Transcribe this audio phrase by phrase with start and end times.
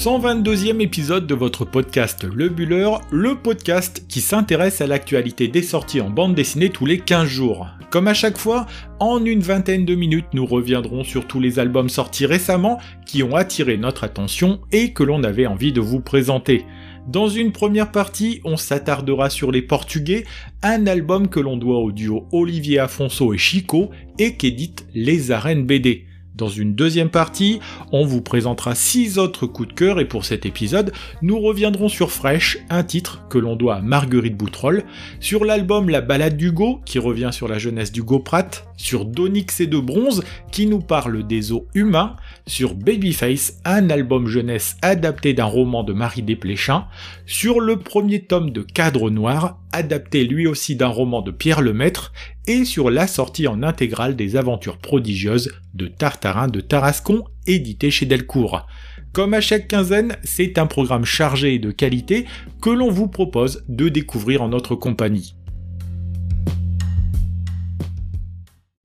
[0.00, 6.00] 122e épisode de votre podcast Le Buller, le podcast qui s'intéresse à l'actualité des sorties
[6.00, 7.66] en bande dessinée tous les 15 jours.
[7.90, 8.64] Comme à chaque fois,
[8.98, 13.36] en une vingtaine de minutes, nous reviendrons sur tous les albums sortis récemment qui ont
[13.36, 16.64] attiré notre attention et que l'on avait envie de vous présenter.
[17.06, 20.24] Dans une première partie, on s'attardera sur les Portugais,
[20.62, 25.66] un album que l'on doit au duo Olivier Afonso et Chico et qu'édite Les Arènes
[25.66, 26.06] BD.
[26.40, 27.60] Dans une deuxième partie,
[27.92, 32.10] on vous présentera six autres coups de cœur et pour cet épisode, nous reviendrons sur
[32.10, 34.84] Fresh, un titre que l'on doit à Marguerite Boutroll,
[35.20, 39.66] sur l'album La balade d'Hugo qui revient sur la jeunesse d'Hugo Pratt, sur Donix et
[39.66, 42.16] de Bronze qui nous parle des eaux humains,
[42.46, 46.86] sur Babyface, un album jeunesse adapté d'un roman de Marie Desplechin,
[47.26, 52.12] sur le premier tome de Cadre Noir, adapté lui aussi d'un roman de Pierre Lemaître,
[52.46, 58.06] et sur la sortie en intégrale des aventures prodigieuses de Tartarin de Tarascon, édité chez
[58.06, 58.66] Delcourt.
[59.12, 62.26] Comme à chaque quinzaine, c'est un programme chargé et de qualité
[62.62, 65.34] que l'on vous propose de découvrir en notre compagnie.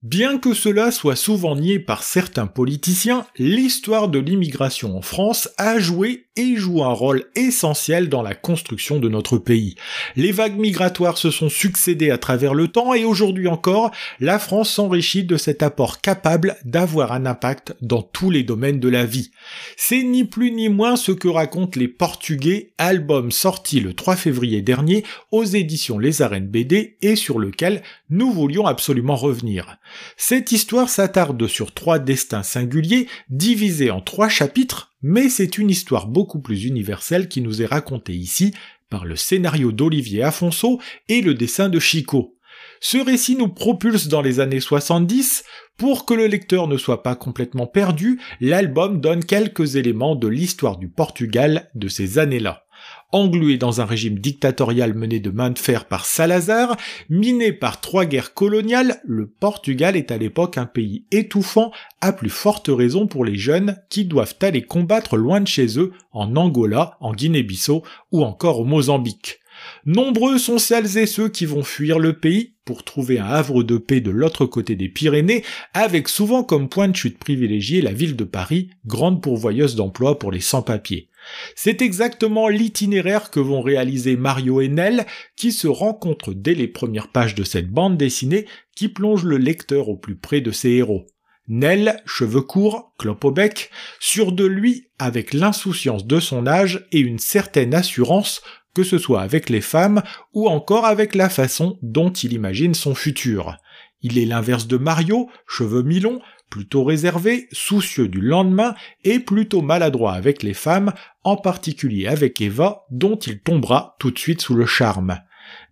[0.01, 5.79] Bien que cela soit souvent nié par certains politiciens, l'histoire de l'immigration en France a
[5.79, 9.75] joué et joue un rôle essentiel dans la construction de notre pays.
[10.15, 14.71] Les vagues migratoires se sont succédées à travers le temps et aujourd'hui encore, la France
[14.71, 19.31] s'enrichit de cet apport capable d'avoir un impact dans tous les domaines de la vie.
[19.77, 24.61] C'est ni plus ni moins ce que racontent les Portugais, album sorti le 3 février
[24.61, 29.77] dernier aux éditions Les Arènes BD et sur lequel nous voulions absolument revenir.
[30.17, 36.07] Cette histoire s'attarde sur trois destins singuliers divisés en trois chapitres, mais c'est une histoire
[36.07, 38.55] beaucoup plus universelle qui nous est racontée ici
[38.89, 42.39] par le scénario d'Olivier Afonso et le dessin de Chico.
[42.79, 45.43] Ce récit nous propulse dans les années 70.
[45.77, 50.77] Pour que le lecteur ne soit pas complètement perdu, l'album donne quelques éléments de l'histoire
[50.77, 52.64] du Portugal de ces années-là
[53.11, 56.75] englué dans un régime dictatorial mené de main de fer par Salazar,
[57.09, 61.71] miné par trois guerres coloniales, le Portugal est à l'époque un pays étouffant,
[62.01, 65.93] à plus forte raison pour les jeunes qui doivent aller combattre loin de chez eux,
[66.11, 69.39] en Angola, en Guinée-Bissau ou encore au Mozambique.
[69.85, 73.77] Nombreux sont celles et ceux qui vont fuir le pays pour trouver un havre de
[73.77, 75.43] paix de l'autre côté des Pyrénées,
[75.73, 80.31] avec souvent comme point de chute privilégié la ville de Paris, grande pourvoyeuse d'emplois pour
[80.31, 81.09] les sans-papiers.
[81.55, 85.05] C'est exactement l'itinéraire que vont réaliser Mario et Nell,
[85.35, 89.89] qui se rencontrent dès les premières pages de cette bande dessinée qui plonge le lecteur
[89.89, 91.05] au plus près de ses héros.
[91.47, 93.69] Nell, cheveux courts, clope au bec,
[93.99, 98.41] sûr de lui avec l'insouciance de son âge et une certaine assurance
[98.75, 100.03] que ce soit avec les femmes
[100.33, 103.57] ou encore avec la façon dont il imagine son futur.
[104.01, 106.19] Il est l'inverse de Mario, cheveux mi-longs,
[106.55, 110.93] plutôt réservé, soucieux du lendemain et plutôt maladroit avec les femmes,
[111.25, 115.19] en particulier avec Eva, dont il tombera tout de suite sous le charme.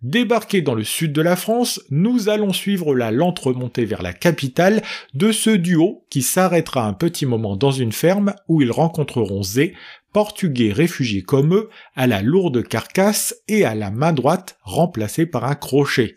[0.02, 4.12] Débarqué dans le sud de la France, nous allons suivre la lente remontée vers la
[4.12, 4.82] capitale
[5.14, 9.74] de ce duo qui s'arrêtera un petit moment dans une ferme où ils rencontreront Zé,
[10.12, 15.44] portugais réfugié comme eux, à la lourde carcasse et à la main droite remplacée par
[15.44, 16.12] un crochet.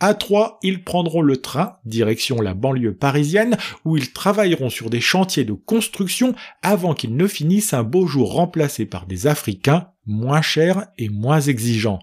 [0.00, 5.00] À trois, ils prendront le train, direction la banlieue parisienne, où ils travailleront sur des
[5.00, 10.42] chantiers de construction avant qu'ils ne finissent un beau jour remplacés par des Africains, moins
[10.42, 12.00] chers et moins exigeants.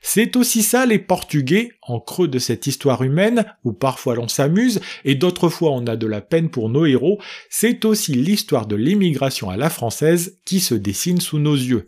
[0.00, 4.80] C'est aussi ça les Portugais, en creux de cette histoire humaine, où parfois l'on s'amuse,
[5.04, 7.20] et d'autres fois on a de la peine pour nos héros,
[7.50, 11.86] c'est aussi l'histoire de l'immigration à la française qui se dessine sous nos yeux.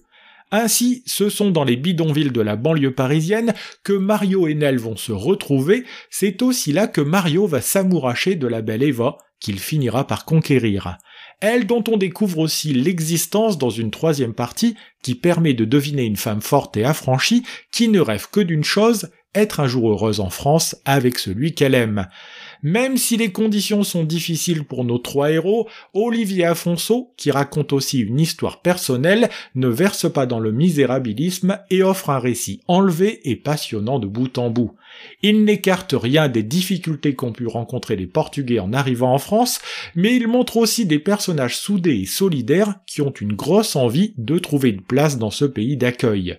[0.51, 3.55] Ainsi, ce sont dans les bidonvilles de la banlieue parisienne
[3.85, 8.47] que Mario et Nell vont se retrouver, c'est aussi là que Mario va s'amouracher de
[8.47, 10.99] la belle Eva, qu'il finira par conquérir.
[11.41, 16.17] Elle dont on découvre aussi l'existence dans une troisième partie qui permet de deviner une
[16.17, 20.31] femme forte et affranchie qui ne rêve que d'une chose, être un jour heureuse en
[20.31, 22.09] France avec celui qu'elle aime.
[22.63, 28.01] Même si les conditions sont difficiles pour nos trois héros, Olivier Afonso, qui raconte aussi
[28.01, 33.37] une histoire personnelle, ne verse pas dans le misérabilisme et offre un récit enlevé et
[33.37, 34.73] passionnant de bout en bout.
[35.23, 39.61] Il n'écarte rien des difficultés qu'ont pu rencontrer les Portugais en arrivant en France,
[39.95, 44.39] mais il montre aussi des personnages soudés et solidaires qui ont une grosse envie de
[44.39, 46.39] trouver une place dans ce pays d'accueil.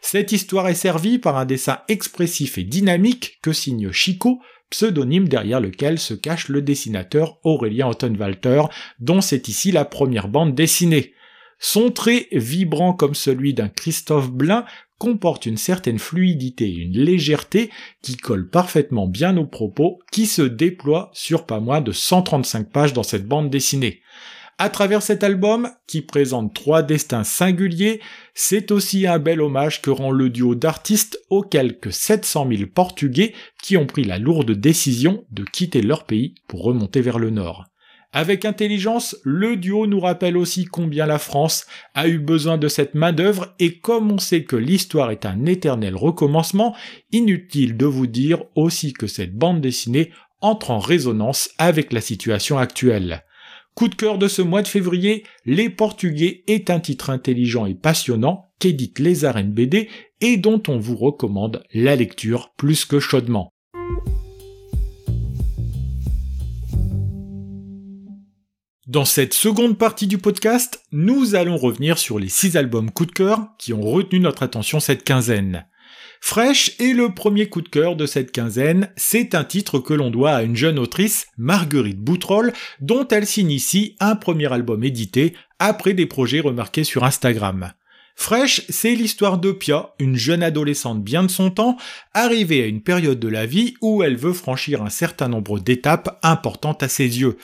[0.00, 4.40] Cette histoire est servie par un dessin expressif et dynamique que signe Chico,
[4.70, 8.62] pseudonyme derrière lequel se cache le dessinateur Aurélien Ottenwalter,
[8.98, 11.12] dont c'est ici la première bande dessinée.
[11.58, 14.64] Son trait, vibrant comme celui d'un Christophe Blain,
[14.98, 17.70] comporte une certaine fluidité et une légèreté
[18.02, 22.92] qui colle parfaitement bien aux propos qui se déploient sur pas moins de 135 pages
[22.92, 24.00] dans cette bande dessinée.
[24.62, 28.02] À travers cet album, qui présente trois destins singuliers,
[28.34, 33.32] c'est aussi un bel hommage que rend le duo d'artistes aux quelques 700 000 Portugais
[33.62, 37.64] qui ont pris la lourde décision de quitter leur pays pour remonter vers le nord.
[38.12, 41.64] Avec intelligence, le duo nous rappelle aussi combien la France
[41.94, 45.96] a eu besoin de cette main-d'œuvre et comme on sait que l'histoire est un éternel
[45.96, 46.76] recommencement,
[47.12, 50.10] inutile de vous dire aussi que cette bande dessinée
[50.42, 53.24] entre en résonance avec la situation actuelle.
[53.74, 57.74] Coup de cœur de ce mois de février, Les Portugais est un titre intelligent et
[57.74, 59.88] passionnant qu'édite Les Arènes BD
[60.20, 63.50] et dont on vous recommande la lecture plus que chaudement.
[68.86, 73.12] Dans cette seconde partie du podcast, nous allons revenir sur les six albums coup de
[73.12, 75.64] cœur qui ont retenu notre attention cette quinzaine.
[76.20, 80.10] Fresh est le premier coup de cœur de cette quinzaine, c'est un titre que l'on
[80.10, 85.34] doit à une jeune autrice, Marguerite Boutroll, dont elle signe ici un premier album édité
[85.58, 87.72] après des projets remarqués sur Instagram.
[88.14, 91.78] Fresh, c'est l'histoire de Pia, une jeune adolescente bien de son temps,
[92.12, 96.20] arrivée à une période de la vie où elle veut franchir un certain nombre d'étapes
[96.22, 97.38] importantes à ses yeux.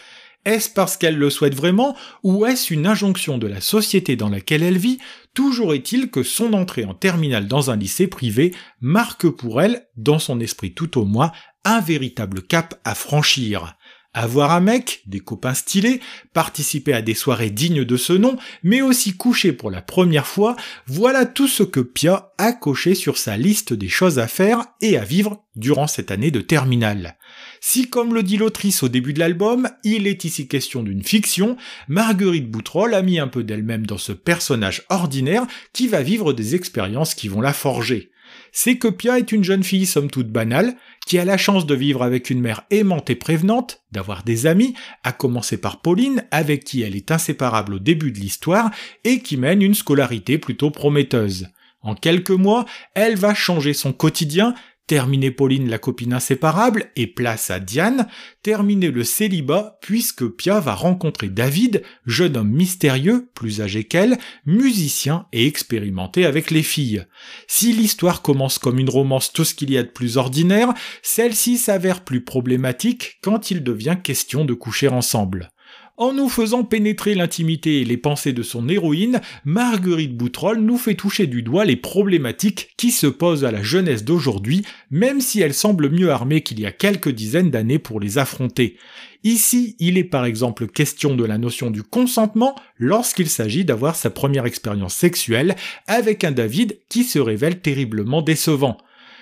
[0.46, 4.62] Est-ce parce qu'elle le souhaite vraiment, ou est-ce une injonction de la société dans laquelle
[4.62, 4.98] elle vit?
[5.34, 10.20] Toujours est-il que son entrée en terminale dans un lycée privé marque pour elle, dans
[10.20, 11.32] son esprit tout au moins,
[11.64, 13.76] un véritable cap à franchir.
[14.18, 16.00] Avoir un mec, des copains stylés,
[16.32, 20.56] participer à des soirées dignes de ce nom, mais aussi coucher pour la première fois,
[20.86, 24.96] voilà tout ce que Pia a coché sur sa liste des choses à faire et
[24.96, 27.18] à vivre durant cette année de terminale.
[27.60, 31.58] Si, comme le dit l'autrice au début de l'album, il est ici question d'une fiction,
[31.86, 36.54] Marguerite Boutroll a mis un peu d'elle-même dans ce personnage ordinaire qui va vivre des
[36.54, 38.10] expériences qui vont la forger
[38.52, 41.74] c'est que Pia est une jeune fille somme toute banale, qui a la chance de
[41.74, 44.74] vivre avec une mère aimante et prévenante, d'avoir des amis,
[45.04, 48.70] à commencer par Pauline, avec qui elle est inséparable au début de l'histoire,
[49.04, 51.48] et qui mène une scolarité plutôt prometteuse.
[51.82, 54.54] En quelques mois, elle va changer son quotidien,
[54.86, 58.06] Terminer Pauline la copine inséparable et place à Diane,
[58.42, 65.26] terminer le célibat puisque Pia va rencontrer David, jeune homme mystérieux, plus âgé qu'elle, musicien
[65.32, 67.04] et expérimenté avec les filles.
[67.48, 70.72] Si l'histoire commence comme une romance tout ce qu'il y a de plus ordinaire,
[71.02, 75.50] celle-ci s'avère plus problématique quand il devient question de coucher ensemble.
[75.98, 80.94] En nous faisant pénétrer l'intimité et les pensées de son héroïne, Marguerite Boutroll nous fait
[80.94, 85.54] toucher du doigt les problématiques qui se posent à la jeunesse d'aujourd'hui, même si elle
[85.54, 88.76] semble mieux armée qu'il y a quelques dizaines d'années pour les affronter.
[89.24, 94.10] Ici, il est par exemple question de la notion du consentement lorsqu'il s'agit d'avoir sa
[94.10, 95.56] première expérience sexuelle
[95.86, 98.76] avec un David qui se révèle terriblement décevant.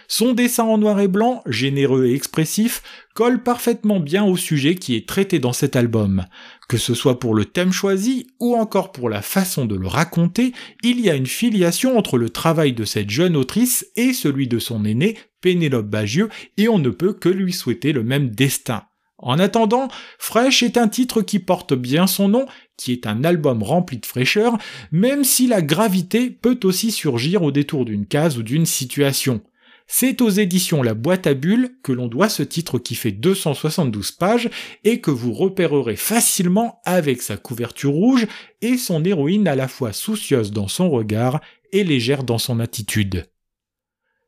[0.09, 2.83] Son dessin en noir et blanc, généreux et expressif,
[3.15, 6.25] colle parfaitement bien au sujet qui est traité dans cet album.
[6.69, 10.53] Que ce soit pour le thème choisi ou encore pour la façon de le raconter,
[10.83, 14.59] il y a une filiation entre le travail de cette jeune autrice et celui de
[14.59, 18.85] son aîné, Pénélope Bagieux, et on ne peut que lui souhaiter le même destin.
[19.19, 22.47] En attendant, Fresh est un titre qui porte bien son nom,
[22.77, 24.59] qui est un album rempli de fraîcheur,
[24.93, 29.41] même si la gravité peut aussi surgir au détour d'une case ou d'une situation.
[29.87, 34.13] C'est aux éditions La Boîte à Bulles que l'on doit ce titre qui fait 272
[34.13, 34.51] pages
[34.83, 38.27] et que vous repérerez facilement avec sa couverture rouge
[38.63, 41.41] et son héroïne à la fois soucieuse dans son regard
[41.73, 43.27] et légère dans son attitude.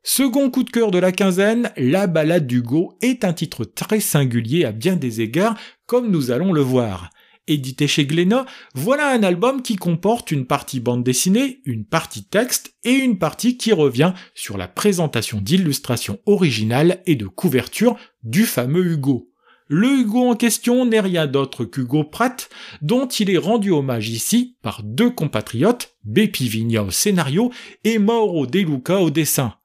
[0.03, 4.63] Second coup de cœur de la quinzaine, La balade d'Hugo est un titre très singulier
[4.63, 7.09] à bien des égards, comme nous allons le voir
[7.47, 12.75] édité chez Glénat, voilà un album qui comporte une partie bande dessinée, une partie texte
[12.83, 18.85] et une partie qui revient sur la présentation d'illustrations originales et de couverture du fameux
[18.85, 19.31] Hugo.
[19.69, 22.49] Le Hugo en question n'est rien d'autre qu'Hugo Pratt,
[22.81, 27.51] dont il est rendu hommage ici par deux compatriotes, Bepi Vigna au scénario
[27.83, 29.55] et Mauro De Luca au dessin.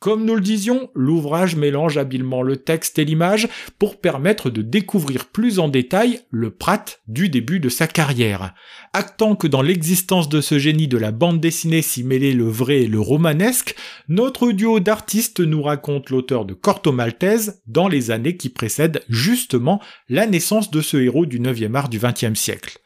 [0.00, 5.26] Comme nous le disions, l'ouvrage mélange habilement le texte et l'image pour permettre de découvrir
[5.26, 8.54] plus en détail le Pratt du début de sa carrière.
[8.94, 12.84] Actant que dans l'existence de ce génie de la bande dessinée s'y mêlait le vrai
[12.84, 13.74] et le romanesque,
[14.08, 19.82] notre duo d'artistes nous raconte l'auteur de Corto Maltese dans les années qui précèdent justement
[20.08, 22.78] la naissance de ce héros du 9e art du 20e siècle.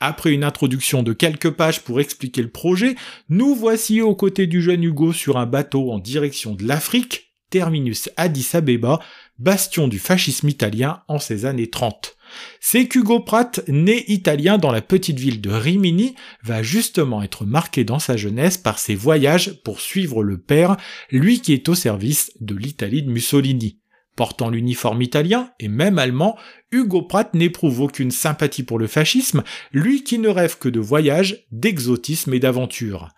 [0.00, 2.96] Après une introduction de quelques pages pour expliquer le projet,
[3.28, 8.08] nous voici aux côtés du jeune Hugo sur un bateau en direction de l'Afrique, terminus
[8.16, 9.00] Addis Abeba,
[9.38, 12.16] bastion du fascisme italien en ces années 30.
[12.60, 16.14] C'est qu'Hugo Pratt, né italien dans la petite ville de Rimini,
[16.44, 20.76] va justement être marqué dans sa jeunesse par ses voyages pour suivre le père,
[21.10, 23.79] lui qui est au service de l'Italie de Mussolini.
[24.16, 26.36] Portant l'uniforme italien et même allemand,
[26.72, 31.46] Hugo Pratt n'éprouve aucune sympathie pour le fascisme, lui qui ne rêve que de voyage,
[31.52, 33.08] d'exotisme et d'aventure.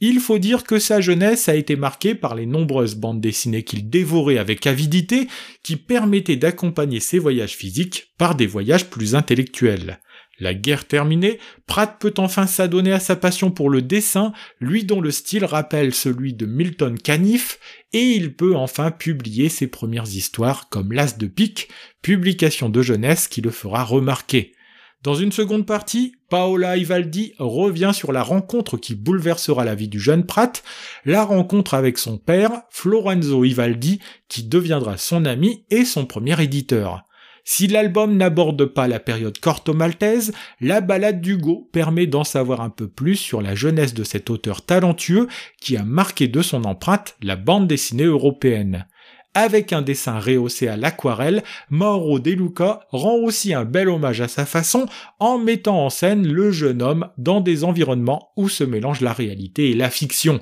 [0.00, 3.88] Il faut dire que sa jeunesse a été marquée par les nombreuses bandes dessinées qu'il
[3.88, 5.28] dévorait avec avidité,
[5.62, 10.00] qui permettaient d'accompagner ses voyages physiques par des voyages plus intellectuels.
[10.40, 15.00] La guerre terminée, Pratt peut enfin s'adonner à sa passion pour le dessin, lui dont
[15.00, 17.60] le style rappelle celui de Milton Caniff,
[17.92, 21.68] et il peut enfin publier ses premières histoires comme L'As de pique,
[22.00, 24.54] publication de jeunesse qui le fera remarquer.
[25.02, 29.98] Dans une seconde partie, Paola Ivaldi revient sur la rencontre qui bouleversera la vie du
[29.98, 30.62] jeune Pratt,
[31.04, 37.04] la rencontre avec son père, Florenzo Ivaldi, qui deviendra son ami et son premier éditeur.
[37.44, 42.86] Si l'album n'aborde pas la période corto-maltaise, la balade d'Hugo permet d'en savoir un peu
[42.86, 45.26] plus sur la jeunesse de cet auteur talentueux
[45.60, 48.86] qui a marqué de son empreinte la bande dessinée européenne.
[49.34, 54.28] Avec un dessin rehaussé à l'aquarelle, Mauro De Luca rend aussi un bel hommage à
[54.28, 54.84] sa façon
[55.20, 59.70] en mettant en scène le jeune homme dans des environnements où se mélangent la réalité
[59.70, 60.40] et la fiction.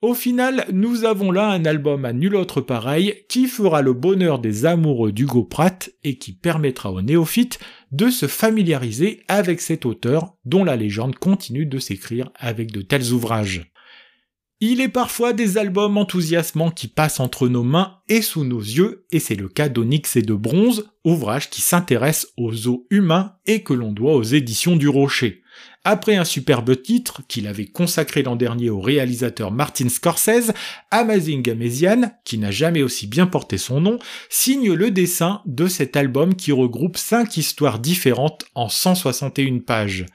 [0.00, 4.40] Au final, nous avons là un album à nul autre pareil qui fera le bonheur
[4.40, 7.60] des amoureux d'Hugo Pratt et qui permettra aux néophytes
[7.92, 13.12] de se familiariser avec cet auteur dont la légende continue de s'écrire avec de tels
[13.12, 13.71] ouvrages.
[14.64, 19.04] Il est parfois des albums enthousiasmants qui passent entre nos mains et sous nos yeux,
[19.10, 23.64] et c'est le cas d'Onyx et de Bronze, ouvrage qui s'intéresse aux os humains et
[23.64, 25.42] que l'on doit aux éditions du Rocher.
[25.82, 30.52] Après un superbe titre qu'il avait consacré l'an dernier au réalisateur Martin Scorsese,
[30.92, 33.98] Amazing Amazing, qui n'a jamais aussi bien porté son nom,
[34.30, 40.06] signe le dessin de cet album qui regroupe 5 histoires différentes en 161 pages.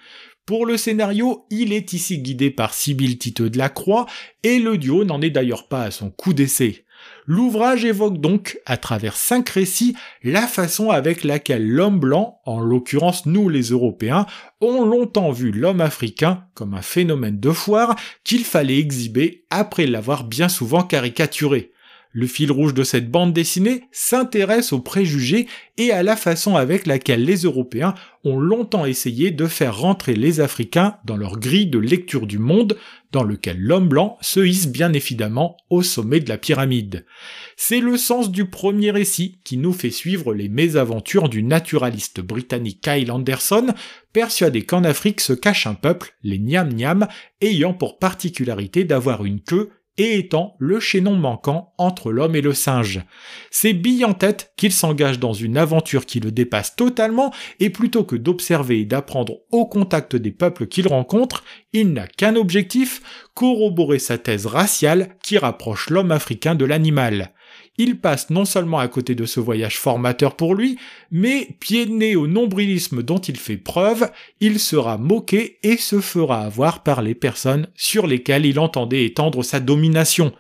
[0.48, 4.06] Pour le scénario, il est ici guidé par Sibyl Titeux de la Croix,
[4.44, 6.86] et le duo n'en est d'ailleurs pas à son coup d'essai.
[7.26, 13.26] L'ouvrage évoque donc, à travers cinq récits, la façon avec laquelle l'homme blanc, en l'occurrence
[13.26, 14.26] nous les Européens,
[14.62, 20.24] ont longtemps vu l'homme africain comme un phénomène de foire qu'il fallait exhiber après l'avoir
[20.24, 21.74] bien souvent caricaturé.
[22.12, 25.48] Le fil rouge de cette bande dessinée s'intéresse aux préjugés
[25.78, 30.40] et à la façon avec laquelle les Européens ont longtemps essayé de faire rentrer les
[30.40, 32.78] Africains dans leur grille de lecture du monde,
[33.12, 37.06] dans lequel l'homme blanc se hisse bien évidemment au sommet de la pyramide.
[37.56, 42.82] C'est le sens du premier récit qui nous fait suivre les mésaventures du naturaliste britannique
[42.82, 43.74] Kyle Anderson,
[44.12, 47.08] persuadé qu'en Afrique se cache un peuple, les Niam Niam,
[47.42, 52.54] ayant pour particularité d'avoir une queue et étant le chaînon manquant entre l'homme et le
[52.54, 53.02] singe.
[53.52, 58.04] C'est bille en tête qu'il s'engage dans une aventure qui le dépasse totalement, et plutôt
[58.04, 63.02] que d'observer et d'apprendre au contact des peuples qu'il rencontre, il n'a qu'un objectif,
[63.34, 67.34] corroborer sa thèse raciale qui rapproche l'homme africain de l'animal
[67.78, 70.78] il passe non seulement à côté de ce voyage formateur pour lui,
[71.12, 76.00] mais pied de nez au nombrilisme dont il fait preuve, il sera moqué et se
[76.00, 80.34] fera avoir par les personnes sur lesquelles il entendait étendre sa domination.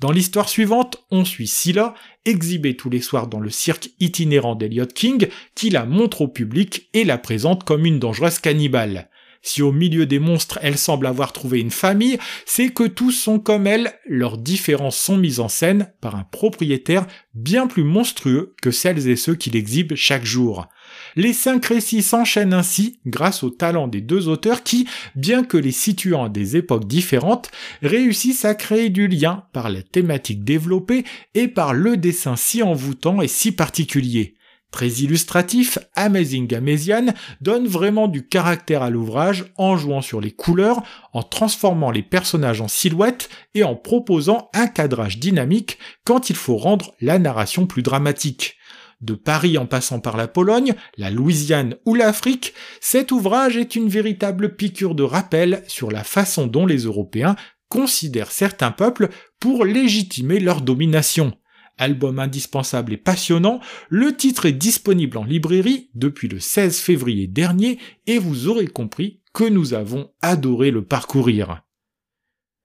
[0.00, 4.86] Dans l'histoire suivante, on suit Scylla, exhibée tous les soirs dans le cirque itinérant d'Eliot
[4.86, 9.08] King, qui la montre au public et la présente comme une dangereuse cannibale.
[9.42, 13.40] Si au milieu des monstres elle semble avoir trouvé une famille, c'est que tous sont
[13.40, 18.70] comme elle, leurs différences sont mises en scène par un propriétaire bien plus monstrueux que
[18.70, 20.68] celles et ceux qu'il exhibe chaque jour.
[21.16, 25.72] Les cinq récits s'enchaînent ainsi grâce au talent des deux auteurs qui, bien que les
[25.72, 27.50] situant à des époques différentes,
[27.82, 33.20] réussissent à créer du lien par la thématique développée et par le dessin si envoûtant
[33.22, 34.34] et si particulier.
[34.72, 37.12] Très illustratif, Amazing Amazian
[37.42, 42.62] donne vraiment du caractère à l'ouvrage en jouant sur les couleurs, en transformant les personnages
[42.62, 47.82] en silhouettes et en proposant un cadrage dynamique quand il faut rendre la narration plus
[47.82, 48.56] dramatique.
[49.02, 53.90] De Paris en passant par la Pologne, la Louisiane ou l'Afrique, cet ouvrage est une
[53.90, 57.36] véritable piqûre de rappel sur la façon dont les Européens
[57.68, 61.34] considèrent certains peuples pour légitimer leur domination
[61.82, 67.78] album indispensable et passionnant, le titre est disponible en librairie depuis le 16 février dernier
[68.06, 71.62] et vous aurez compris que nous avons adoré le parcourir.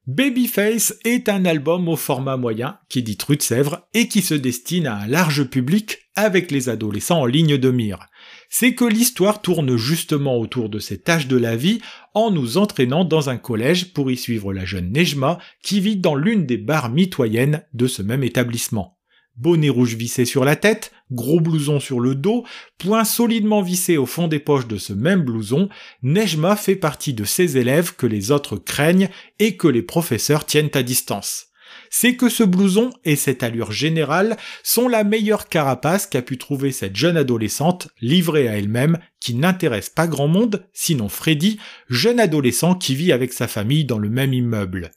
[0.07, 4.33] Babyface est un album au format moyen qui dit truc de Sèvres et qui se
[4.33, 8.07] destine à un large public avec les adolescents en ligne de mire.
[8.49, 11.81] C'est que l'histoire tourne justement autour de cet âge de la vie
[12.13, 16.15] en nous entraînant dans un collège pour y suivre la jeune Nejma qui vit dans
[16.15, 18.96] l'une des bars mitoyennes de ce même établissement
[19.37, 22.45] bonnet rouge vissé sur la tête, gros blouson sur le dos,
[22.77, 25.69] point solidement vissé au fond des poches de ce même blouson,
[26.03, 30.71] Nejma fait partie de ces élèves que les autres craignent et que les professeurs tiennent
[30.73, 31.45] à distance.
[31.89, 36.71] c'est que ce blouson et cette allure générale sont la meilleure carapace qu'a pu trouver
[36.71, 42.75] cette jeune adolescente livrée à elle-même qui n'intéresse pas grand monde, sinon Freddy, jeune adolescent
[42.75, 44.91] qui vit avec sa famille dans le même immeuble.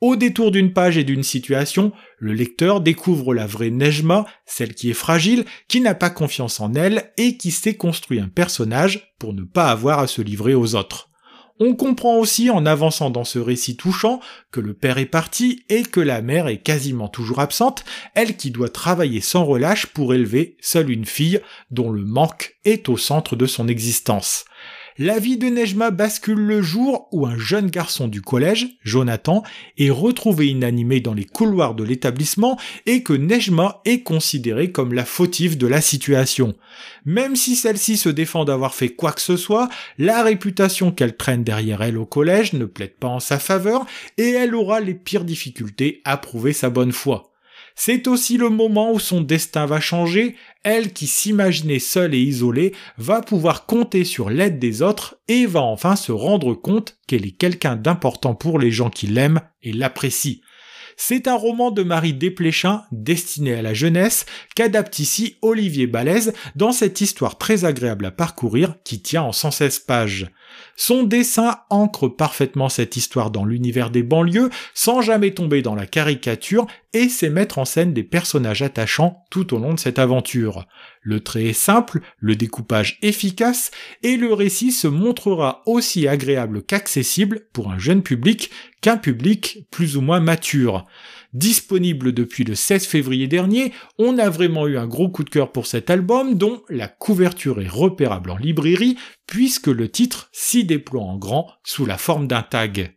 [0.00, 4.90] Au détour d'une page et d'une situation, le lecteur découvre la vraie Nejma, celle qui
[4.90, 9.32] est fragile, qui n'a pas confiance en elle et qui s'est construit un personnage pour
[9.32, 11.10] ne pas avoir à se livrer aux autres.
[11.60, 14.18] On comprend aussi en avançant dans ce récit touchant
[14.50, 17.84] que le père est parti et que la mère est quasiment toujours absente,
[18.16, 22.88] elle qui doit travailler sans relâche pour élever seule une fille dont le manque est
[22.88, 24.44] au centre de son existence.
[24.96, 29.42] La vie de Nejma bascule le jour où un jeune garçon du collège, Jonathan,
[29.76, 35.04] est retrouvé inanimé dans les couloirs de l'établissement et que Nejma est considérée comme la
[35.04, 36.54] fautive de la situation.
[37.04, 41.42] Même si celle-ci se défend d'avoir fait quoi que ce soit, la réputation qu'elle traîne
[41.42, 43.86] derrière elle au collège ne plaide pas en sa faveur
[44.16, 47.33] et elle aura les pires difficultés à prouver sa bonne foi.
[47.74, 52.72] C'est aussi le moment où son destin va changer, elle qui s'imaginait seule et isolée
[52.98, 57.36] va pouvoir compter sur l'aide des autres et va enfin se rendre compte qu'elle est
[57.36, 60.38] quelqu'un d'important pour les gens qui l'aiment et l'apprécient.
[60.96, 66.72] C'est un roman de Marie Desplechin destiné à la jeunesse qu'adapte ici Olivier Balèze dans
[66.72, 70.30] cette histoire très agréable à parcourir qui tient en 116 pages.
[70.76, 75.86] Son dessin ancre parfaitement cette histoire dans l'univers des banlieues sans jamais tomber dans la
[75.86, 80.66] caricature et sait mettre en scène des personnages attachants tout au long de cette aventure.
[81.06, 83.70] Le trait est simple, le découpage efficace
[84.02, 89.98] et le récit se montrera aussi agréable qu'accessible pour un jeune public qu'un public plus
[89.98, 90.86] ou moins mature.
[91.34, 95.52] Disponible depuis le 16 février dernier, on a vraiment eu un gros coup de cœur
[95.52, 98.96] pour cet album dont la couverture est repérable en librairie
[99.26, 102.94] puisque le titre s'y déploie en grand sous la forme d'un tag.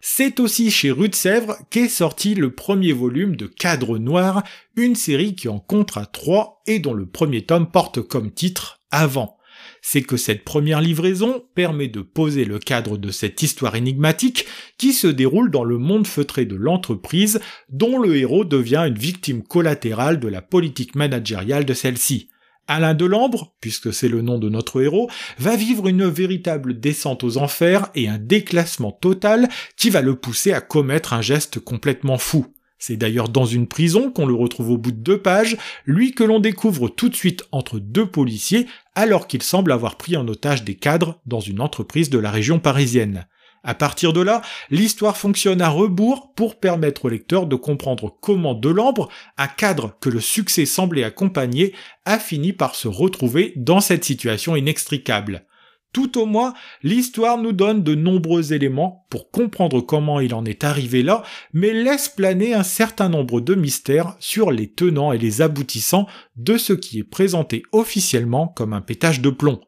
[0.00, 4.44] C'est aussi chez Rue de Sèvres qu'est sorti le premier volume de Cadre Noir,
[4.76, 9.38] une série qui en comptera trois et dont le premier tome porte comme titre Avant
[9.82, 14.92] c'est que cette première livraison permet de poser le cadre de cette histoire énigmatique qui
[14.92, 20.20] se déroule dans le monde feutré de l'entreprise dont le héros devient une victime collatérale
[20.20, 22.28] de la politique managériale de celle-ci.
[22.68, 27.38] Alain Delambre, puisque c'est le nom de notre héros, va vivre une véritable descente aux
[27.38, 32.46] enfers et un déclassement total qui va le pousser à commettre un geste complètement fou.
[32.78, 36.22] C'est d'ailleurs dans une prison qu'on le retrouve au bout de deux pages, lui que
[36.22, 40.62] l'on découvre tout de suite entre deux policiers, alors qu'il semble avoir pris en otage
[40.62, 43.26] des cadres dans une entreprise de la région parisienne.
[43.64, 48.54] À partir de là, l'histoire fonctionne à rebours pour permettre au lecteur de comprendre comment
[48.54, 54.04] Delambre, un cadre que le succès semblait accompagner, a fini par se retrouver dans cette
[54.04, 55.44] situation inextricable.
[55.92, 60.62] Tout au moins, l'histoire nous donne de nombreux éléments pour comprendre comment il en est
[60.62, 61.22] arrivé là,
[61.54, 66.58] mais laisse planer un certain nombre de mystères sur les tenants et les aboutissants de
[66.58, 69.60] ce qui est présenté officiellement comme un pétage de plomb.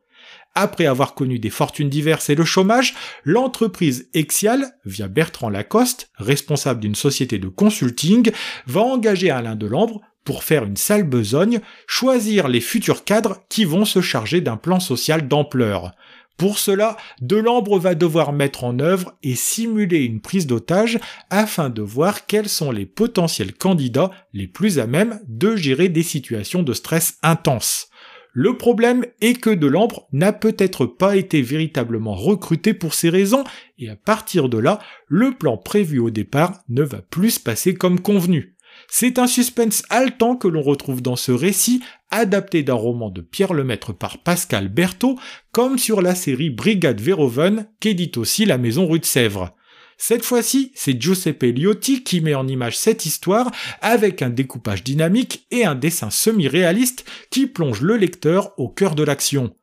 [0.55, 6.81] Après avoir connu des fortunes diverses et le chômage, l'entreprise Exial, via Bertrand Lacoste, responsable
[6.81, 8.33] d'une société de consulting,
[8.67, 13.85] va engager Alain Delambre pour faire une sale besogne, choisir les futurs cadres qui vont
[13.85, 15.93] se charger d'un plan social d'ampleur.
[16.37, 21.83] Pour cela, Delambre va devoir mettre en œuvre et simuler une prise d'otage afin de
[21.83, 26.73] voir quels sont les potentiels candidats les plus à même de gérer des situations de
[26.73, 27.90] stress intense.
[28.33, 33.45] Le problème est que Delambre n'a peut-être pas été véritablement recruté pour ces raisons,
[33.79, 37.75] et à partir de là, le plan prévu au départ ne va plus se passer
[37.75, 38.55] comme convenu.
[38.89, 43.53] C'est un suspense haletant que l'on retrouve dans ce récit, adapté d'un roman de Pierre
[43.53, 45.19] Lemaître par Pascal Berthaud,
[45.53, 49.55] comme sur la série Brigade Verhoeven, qu'édite aussi la maison rue de Sèvres.
[50.03, 53.51] Cette fois-ci, c'est Giuseppe Liotti qui met en image cette histoire
[53.83, 59.03] avec un découpage dynamique et un dessin semi-réaliste qui plonge le lecteur au cœur de
[59.03, 59.55] l'action.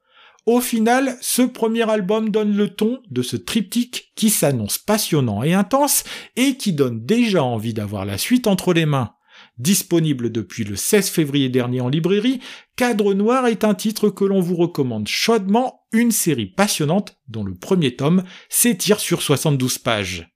[0.45, 5.55] Au final, ce premier album donne le ton de ce triptyque qui s'annonce passionnant et
[5.55, 6.03] intense
[6.35, 9.16] et qui donne déjà envie d'avoir la suite entre les mains.
[9.57, 12.41] Disponible depuis le 16 février dernier en librairie,
[12.75, 17.55] Cadre Noir est un titre que l'on vous recommande chaudement, une série passionnante dont le
[17.55, 20.31] premier tome s'étire sur 72 pages.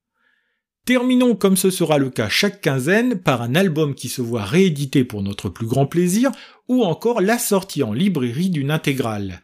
[0.86, 5.04] Terminons comme ce sera le cas chaque quinzaine par un album qui se voit réédité
[5.04, 6.32] pour notre plus grand plaisir
[6.68, 9.44] ou encore la sortie en librairie d'une intégrale.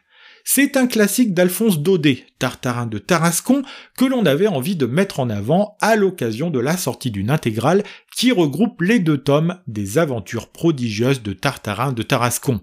[0.50, 3.64] C'est un classique d'Alphonse Daudet, Tartarin de Tarascon,
[3.98, 7.82] que l'on avait envie de mettre en avant à l'occasion de la sortie d'une intégrale
[8.16, 12.62] qui regroupe les deux tomes des aventures prodigieuses de Tartarin de Tarascon.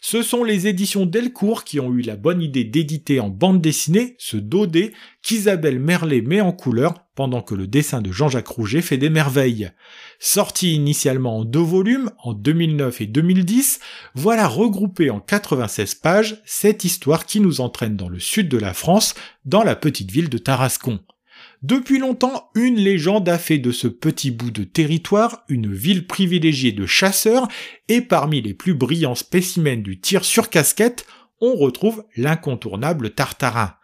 [0.00, 4.16] Ce sont les éditions Delcourt qui ont eu la bonne idée d'éditer en bande dessinée
[4.18, 8.98] ce dodé qu'Isabelle Merlet met en couleur pendant que le dessin de Jean-Jacques Rouget fait
[8.98, 9.70] des merveilles.
[10.18, 13.80] Sorti initialement en deux volumes, en 2009 et 2010,
[14.14, 18.74] voilà regroupé en 96 pages cette histoire qui nous entraîne dans le sud de la
[18.74, 21.00] France, dans la petite ville de Tarascon.
[21.64, 26.72] Depuis longtemps, une légende a fait de ce petit bout de territoire une ville privilégiée
[26.72, 27.48] de chasseurs,
[27.88, 31.06] et parmi les plus brillants spécimens du tir sur casquette,
[31.40, 33.76] on retrouve l'incontournable Tartarin.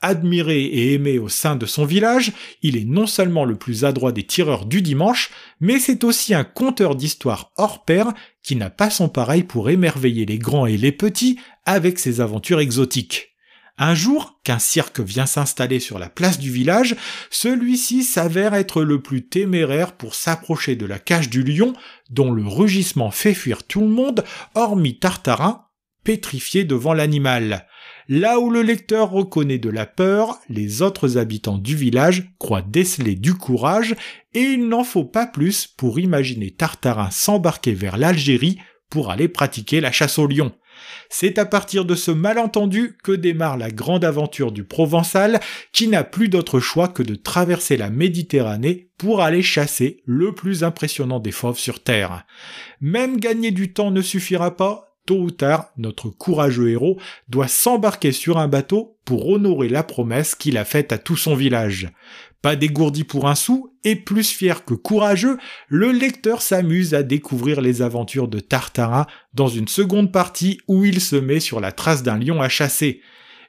[0.00, 4.10] Admiré et aimé au sein de son village, il est non seulement le plus adroit
[4.10, 8.90] des tireurs du dimanche, mais c'est aussi un conteur d'histoires hors pair qui n'a pas
[8.90, 13.37] son pareil pour émerveiller les grands et les petits avec ses aventures exotiques.
[13.80, 16.96] Un jour, qu'un cirque vient s'installer sur la place du village,
[17.30, 21.74] celui-ci s'avère être le plus téméraire pour s'approcher de la cage du lion,
[22.10, 24.24] dont le rugissement fait fuir tout le monde,
[24.56, 25.66] hormis Tartarin,
[26.02, 27.66] pétrifié devant l'animal.
[28.08, 33.14] Là où le lecteur reconnaît de la peur, les autres habitants du village croient déceler
[33.14, 33.94] du courage,
[34.34, 38.58] et il n'en faut pas plus pour imaginer Tartarin s'embarquer vers l'Algérie
[38.90, 40.52] pour aller pratiquer la chasse au lion.
[41.08, 45.40] C'est à partir de ce malentendu que démarre la grande aventure du Provençal
[45.72, 50.64] qui n'a plus d'autre choix que de traverser la Méditerranée pour aller chasser le plus
[50.64, 52.24] impressionnant des fauves sur Terre.
[52.80, 58.12] Même gagner du temps ne suffira pas, tôt ou tard, notre courageux héros doit s'embarquer
[58.12, 61.88] sur un bateau pour honorer la promesse qu'il a faite à tout son village.
[62.40, 67.60] Pas dégourdi pour un sou, et plus fier que courageux, le lecteur s'amuse à découvrir
[67.60, 72.02] les aventures de Tartarin dans une seconde partie où il se met sur la trace
[72.02, 73.00] d'un lion à chasser.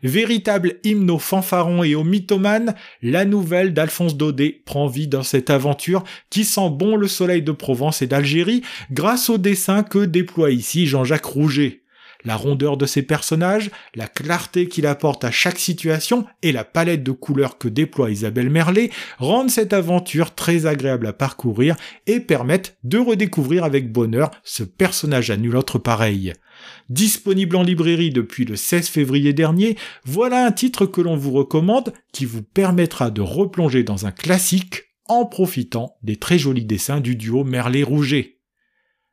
[0.02, 5.50] Véritable hymne aux fanfarons et aux mythomanes, la nouvelle d'Alphonse Daudet prend vie dans cette
[5.50, 10.52] aventure qui sent bon le soleil de Provence et d'Algérie grâce au dessin que déploie
[10.52, 11.82] ici Jean-Jacques Rouget.
[12.26, 17.02] La rondeur de ses personnages, la clarté qu'il apporte à chaque situation et la palette
[17.02, 21.78] de couleurs que déploie Isabelle Merlet rendent cette aventure très agréable à parcourir
[22.08, 26.34] et permettent de redécouvrir avec bonheur ce personnage à nul autre pareil.
[26.90, 31.94] Disponible en librairie depuis le 16 février dernier, voilà un titre que l'on vous recommande
[32.12, 37.16] qui vous permettra de replonger dans un classique en profitant des très jolis dessins du
[37.16, 38.40] duo Merlet-Rouget.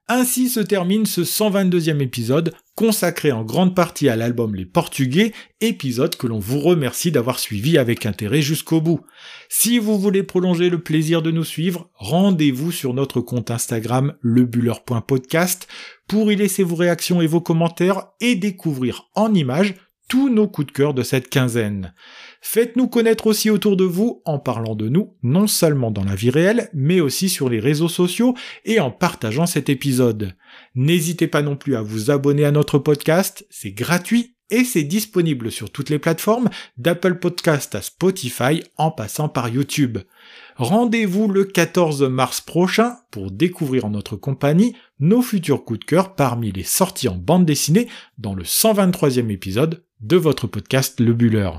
[0.09, 6.15] Ainsi se termine ce 122e épisode, consacré en grande partie à l'album Les Portugais, épisode
[6.17, 9.01] que l'on vous remercie d'avoir suivi avec intérêt jusqu'au bout.
[9.49, 15.67] Si vous voulez prolonger le plaisir de nous suivre, rendez-vous sur notre compte Instagram lebuller.podcast
[16.07, 19.75] pour y laisser vos réactions et vos commentaires et découvrir en images
[20.09, 21.95] tous nos coups de cœur de cette quinzaine.
[22.40, 26.31] Faites-nous connaître aussi autour de vous en parlant de nous, non seulement dans la vie
[26.31, 30.35] réelle, mais aussi sur les réseaux sociaux et en partageant cet épisode.
[30.75, 35.51] N'hésitez pas non plus à vous abonner à notre podcast, c'est gratuit et c'est disponible
[35.51, 39.99] sur toutes les plateformes, d'Apple Podcast à Spotify en passant par YouTube.
[40.59, 46.14] Rendez-vous le 14 mars prochain pour découvrir en notre compagnie nos futurs coups de cœur
[46.14, 51.51] parmi les sorties en bande dessinée dans le 123e épisode de votre podcast Le Buller.